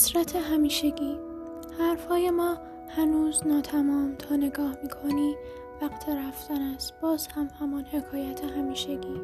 حسرت 0.00 0.36
همیشگی. 0.36 1.18
حرفهای 1.78 2.30
ما 2.30 2.56
هنوز 2.88 3.46
ناتمام 3.46 4.14
تا 4.14 4.36
نگاه 4.36 4.76
می‌کنی 4.82 5.36
وقت 5.82 6.08
رفتن 6.08 6.62
است. 6.62 7.00
باز 7.00 7.26
هم 7.26 7.48
همان 7.60 7.84
حکایت 7.84 8.44
همیشگی. 8.44 9.20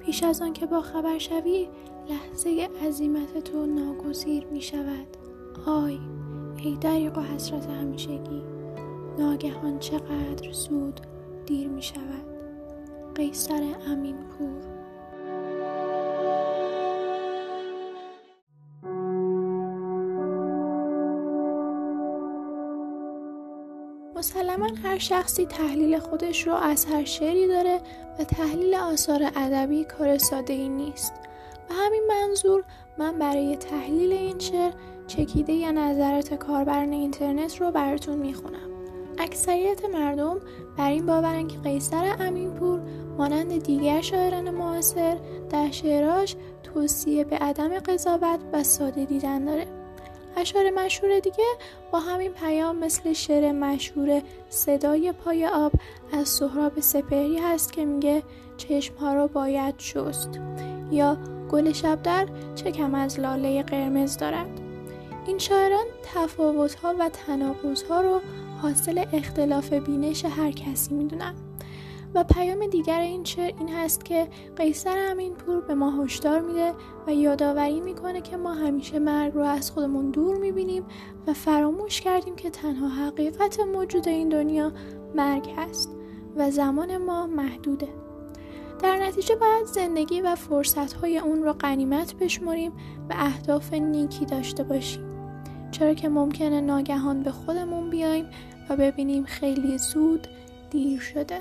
پیش 0.00 0.22
از 0.22 0.42
آن 0.42 0.52
که 0.52 0.66
با 0.66 0.80
خبر 0.80 1.18
شوی 1.18 1.68
لحظه 2.08 2.68
عظیمت 2.86 3.38
تو 3.44 3.66
ناگزیر 3.66 4.46
می 4.46 4.60
شود 4.60 5.16
آی 5.66 5.98
ای 6.56 6.76
دریق 6.80 7.18
و 7.18 7.20
حسرت 7.20 7.66
همیشگی. 7.66 8.42
ناگهان 9.18 9.78
چقدر 9.78 10.52
زود 10.52 11.00
دیر 11.46 11.68
می 11.68 11.82
شود 11.82 12.24
قیصر 13.14 13.74
امین 13.86 14.16
پور. 14.16 14.79
مسلما 24.20 24.66
هر 24.84 24.98
شخصی 24.98 25.46
تحلیل 25.46 25.98
خودش 25.98 26.46
رو 26.46 26.54
از 26.54 26.84
هر 26.84 27.04
شعری 27.04 27.48
داره 27.48 27.80
و 28.18 28.24
تحلیل 28.24 28.74
آثار 28.74 29.22
ادبی 29.36 29.84
کار 29.84 30.18
ساده 30.18 30.52
ای 30.52 30.68
نیست. 30.68 31.12
و 31.70 31.74
همین 31.74 32.02
منظور 32.08 32.64
من 32.98 33.18
برای 33.18 33.56
تحلیل 33.56 34.12
این 34.12 34.38
شعر 34.38 34.72
چکیده 35.06 35.52
یا 35.52 35.70
نظرات 35.70 36.34
کاربران 36.34 36.92
اینترنت 36.92 37.60
رو 37.60 37.70
براتون 37.70 38.18
می‌خونم. 38.18 38.70
اکثریت 39.18 39.84
مردم 39.84 40.40
بر 40.76 40.90
این 40.90 41.06
باورن 41.06 41.48
که 41.48 41.58
قیصر 41.58 42.16
امینپور 42.20 42.80
مانند 43.18 43.62
دیگر 43.62 44.00
شاعران 44.00 44.50
معاصر 44.50 45.16
در 45.50 45.70
شعراش 45.70 46.36
توصیه 46.62 47.24
به 47.24 47.36
عدم 47.36 47.78
قضاوت 47.78 48.40
و 48.52 48.62
ساده 48.62 49.04
دیدن 49.04 49.44
داره. 49.44 49.79
اشعار 50.36 50.70
مشهور 50.70 51.20
دیگه 51.20 51.44
با 51.92 52.00
همین 52.00 52.32
پیام 52.32 52.78
مثل 52.78 53.12
شعر 53.12 53.52
مشهور 53.52 54.22
صدای 54.50 55.12
پای 55.12 55.46
آب 55.46 55.72
از 56.12 56.28
سهراب 56.28 56.80
سپهری 56.80 57.38
هست 57.38 57.72
که 57.72 57.84
میگه 57.84 58.22
چشمها 58.56 59.14
رو 59.14 59.28
باید 59.28 59.74
شست. 59.78 60.40
یا 60.90 61.16
گل 61.50 61.72
شبدر 61.72 62.26
چه 62.54 62.72
کم 62.72 62.94
از 62.94 63.20
لاله 63.20 63.62
قرمز 63.62 64.16
دارد. 64.16 64.60
این 65.26 65.38
شاعران 65.38 65.86
تفاوتها 66.14 66.94
و 66.98 67.08
تناقضها 67.08 68.00
رو 68.00 68.20
حاصل 68.62 69.04
اختلاف 69.12 69.72
بینش 69.72 70.24
هر 70.24 70.50
کسی 70.50 70.94
می‌دونن. 70.94 71.34
و 72.14 72.24
پیام 72.24 72.66
دیگر 72.66 73.00
این 73.00 73.24
شعر 73.24 73.52
این 73.58 73.68
هست 73.68 74.04
که 74.04 74.28
قیصر 74.56 74.96
همین 75.10 75.34
پور 75.34 75.60
به 75.60 75.74
ما 75.74 76.04
هشدار 76.04 76.40
میده 76.40 76.72
و 77.06 77.14
یادآوری 77.14 77.80
می‌کنه 77.80 78.20
که 78.20 78.36
ما 78.36 78.54
همیشه 78.54 78.98
مرگ 78.98 79.34
رو 79.34 79.42
از 79.42 79.70
خودمون 79.70 80.10
دور 80.10 80.36
می‌بینیم 80.36 80.84
و 81.26 81.32
فراموش 81.32 82.00
کردیم 82.00 82.36
که 82.36 82.50
تنها 82.50 82.88
حقیقت 82.88 83.60
موجود 83.60 84.08
این 84.08 84.28
دنیا 84.28 84.72
مرگ 85.14 85.48
هست 85.56 85.90
و 86.36 86.50
زمان 86.50 86.96
ما 86.96 87.26
محدوده. 87.26 87.88
در 88.82 88.96
نتیجه 88.96 89.34
باید 89.36 89.66
زندگی 89.66 90.20
و 90.20 90.34
فرصتهای 90.34 91.18
اون 91.18 91.42
رو 91.42 91.52
قنیمت 91.52 92.14
بشمریم 92.14 92.72
و 93.10 93.14
اهداف 93.18 93.74
نیکی 93.74 94.24
داشته 94.24 94.62
باشیم. 94.62 95.02
چرا 95.70 95.94
که 95.94 96.08
ممکنه 96.08 96.60
ناگهان 96.60 97.22
به 97.22 97.30
خودمون 97.30 97.90
بیایم 97.90 98.26
و 98.70 98.76
ببینیم 98.76 99.24
خیلی 99.24 99.78
زود 99.78 100.28
دیر 100.70 101.00
شده. 101.00 101.40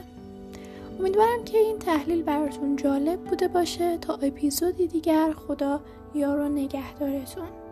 امیدوارم 0.99 1.43
که 1.45 1.57
این 1.57 1.79
تحلیل 1.79 2.23
براتون 2.23 2.75
جالب 2.75 3.19
بوده 3.19 3.47
باشه 3.47 3.97
تا 3.97 4.13
اپیزودی 4.13 4.87
دیگر 4.87 5.33
خدا 5.33 5.81
یارو 6.15 6.49
نگهدارتون. 6.49 7.68